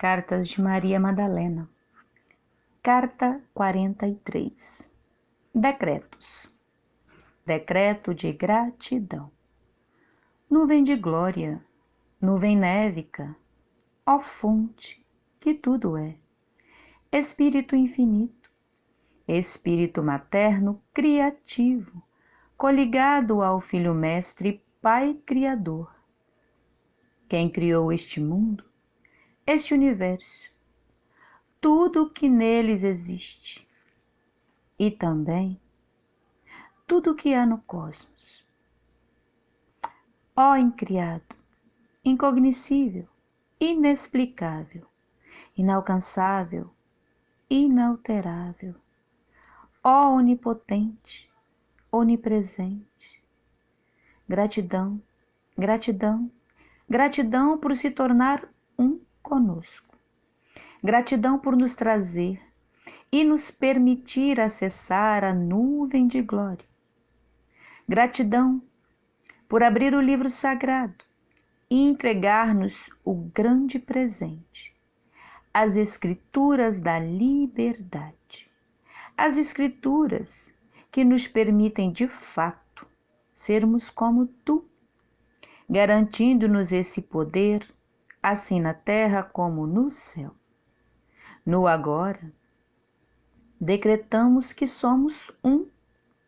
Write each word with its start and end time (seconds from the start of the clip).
Cartas 0.00 0.46
de 0.46 0.62
Maria 0.62 1.00
Madalena. 1.00 1.68
Carta 2.80 3.42
43. 3.52 4.88
Decretos. 5.52 6.48
Decreto 7.44 8.14
de 8.14 8.32
gratidão. 8.32 9.28
Nuvem 10.48 10.84
de 10.84 10.94
glória, 10.94 11.60
nuvem 12.20 12.56
névica, 12.56 13.34
ó 14.06 14.20
fonte 14.20 15.04
que 15.40 15.52
tudo 15.52 15.96
é. 15.96 16.14
Espírito 17.10 17.74
infinito, 17.74 18.52
Espírito 19.26 20.00
materno 20.00 20.80
criativo, 20.94 22.00
coligado 22.56 23.42
ao 23.42 23.60
Filho 23.60 23.94
Mestre, 23.94 24.64
Pai 24.80 25.14
Criador. 25.26 25.92
Quem 27.28 27.50
criou 27.50 27.92
este 27.92 28.20
mundo? 28.20 28.67
Este 29.50 29.72
universo, 29.72 30.50
tudo 31.58 32.02
o 32.02 32.10
que 32.10 32.28
neles 32.28 32.84
existe 32.84 33.66
e 34.78 34.90
também 34.90 35.58
tudo 36.86 37.12
o 37.12 37.14
que 37.14 37.32
há 37.32 37.46
no 37.46 37.56
cosmos. 37.62 38.44
Ó 40.36 40.54
incriado, 40.54 41.34
incognoscível, 42.04 43.08
inexplicável, 43.58 44.86
inalcançável, 45.56 46.70
inalterável, 47.48 48.74
ó 49.82 50.10
onipotente, 50.10 51.26
onipresente. 51.90 53.24
Gratidão, 54.28 55.02
gratidão, 55.56 56.30
gratidão 56.86 57.56
por 57.56 57.74
se 57.74 57.90
tornar 57.90 58.46
conosco. 59.28 59.94
Gratidão 60.82 61.38
por 61.38 61.54
nos 61.54 61.74
trazer 61.74 62.40
e 63.12 63.22
nos 63.24 63.50
permitir 63.50 64.40
acessar 64.40 65.22
a 65.22 65.34
nuvem 65.34 66.06
de 66.06 66.22
glória. 66.22 66.64
Gratidão 67.86 68.62
por 69.46 69.62
abrir 69.62 69.94
o 69.94 70.00
livro 70.00 70.30
sagrado 70.30 71.04
e 71.68 71.86
entregar-nos 71.86 72.74
o 73.04 73.14
grande 73.14 73.78
presente, 73.78 74.74
as 75.52 75.76
Escrituras 75.76 76.80
da 76.80 76.98
liberdade. 76.98 78.50
As 79.14 79.36
Escrituras 79.36 80.50
que 80.90 81.04
nos 81.04 81.28
permitem 81.28 81.92
de 81.92 82.08
fato 82.08 82.86
sermos 83.34 83.90
como 83.90 84.26
tu, 84.42 84.64
garantindo-nos 85.68 86.72
esse 86.72 87.02
poder 87.02 87.68
assim 88.22 88.60
na 88.60 88.74
terra 88.74 89.22
como 89.22 89.66
no 89.66 89.90
céu. 89.90 90.34
No 91.44 91.66
agora, 91.66 92.32
decretamos 93.60 94.52
que 94.52 94.66
somos 94.66 95.30
um, 95.42 95.66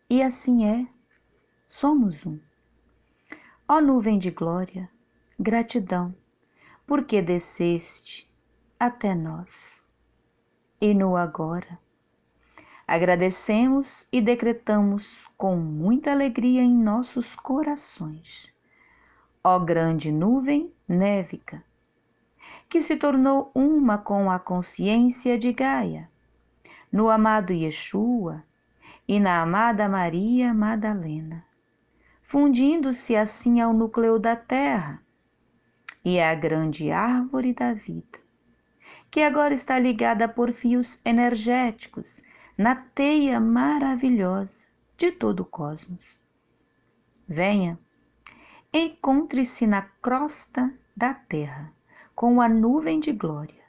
e 0.08 0.22
assim 0.22 0.64
é, 0.66 0.86
somos 1.68 2.24
um. 2.24 2.40
Ó 3.68 3.80
nuvem 3.80 4.18
de 4.18 4.30
glória, 4.30 4.90
gratidão, 5.38 6.14
porque 6.86 7.22
desceste 7.22 8.28
até 8.78 9.14
nós. 9.14 9.80
E 10.80 10.94
no 10.94 11.16
agora, 11.16 11.78
agradecemos 12.86 14.06
e 14.10 14.20
decretamos 14.20 15.20
com 15.36 15.56
muita 15.56 16.10
alegria 16.10 16.62
em 16.62 16.74
nossos 16.74 17.34
corações. 17.36 18.52
Ó 19.44 19.58
grande 19.58 20.10
nuvem 20.10 20.72
névica, 20.88 21.62
que 22.70 22.80
se 22.80 22.96
tornou 22.96 23.50
uma 23.52 23.98
com 23.98 24.30
a 24.30 24.38
consciência 24.38 25.36
de 25.36 25.52
Gaia, 25.52 26.08
no 26.90 27.10
amado 27.10 27.52
Yeshua 27.52 28.44
e 29.08 29.18
na 29.18 29.42
amada 29.42 29.88
Maria 29.88 30.54
Madalena, 30.54 31.44
fundindo-se 32.22 33.16
assim 33.16 33.60
ao 33.60 33.72
núcleo 33.72 34.20
da 34.20 34.36
Terra 34.36 35.02
e 36.04 36.20
à 36.20 36.32
grande 36.32 36.92
árvore 36.92 37.52
da 37.52 37.74
vida, 37.74 38.20
que 39.10 39.20
agora 39.20 39.52
está 39.52 39.76
ligada 39.76 40.28
por 40.28 40.52
fios 40.52 41.00
energéticos 41.04 42.16
na 42.56 42.76
teia 42.76 43.40
maravilhosa 43.40 44.62
de 44.96 45.10
todo 45.10 45.40
o 45.40 45.44
cosmos. 45.44 46.16
Venha, 47.26 47.76
encontre-se 48.72 49.66
na 49.66 49.82
crosta 49.82 50.72
da 50.96 51.12
Terra 51.12 51.72
com 52.20 52.38
a 52.38 52.46
nuvem 52.50 53.00
de 53.00 53.12
glória 53.12 53.64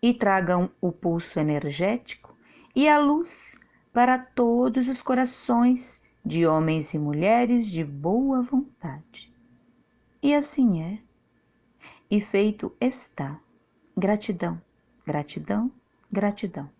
e 0.00 0.14
tragam 0.14 0.70
o 0.80 0.92
pulso 0.92 1.40
energético 1.40 2.36
e 2.72 2.88
a 2.88 3.00
luz 3.00 3.58
para 3.92 4.16
todos 4.16 4.86
os 4.86 5.02
corações 5.02 6.00
de 6.24 6.46
homens 6.46 6.94
e 6.94 6.98
mulheres 7.00 7.66
de 7.66 7.82
boa 7.82 8.42
vontade. 8.42 9.34
E 10.22 10.32
assim 10.32 10.80
é. 10.80 11.00
E 12.08 12.20
feito 12.20 12.72
está. 12.80 13.40
Gratidão, 13.96 14.62
gratidão, 15.04 15.68
gratidão. 16.12 16.70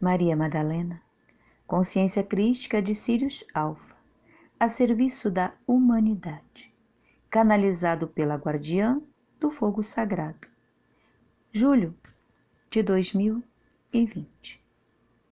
Maria 0.00 0.34
Madalena, 0.34 1.00
consciência 1.64 2.24
crística 2.24 2.82
de 2.82 2.96
Sirius 2.96 3.44
Alfa, 3.54 3.94
a 4.58 4.68
serviço 4.68 5.30
da 5.30 5.52
humanidade 5.64 6.69
canalizado 7.30 8.08
pela 8.08 8.34
guardiã 8.34 9.00
do 9.38 9.50
fogo 9.50 9.82
sagrado. 9.82 10.48
Julho 11.52 11.96
de 12.68 12.82
2020. 12.82 14.59